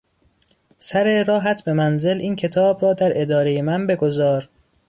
[0.77, 4.49] سر راهت به منزل این کتاب را در ادارهی من بگذار.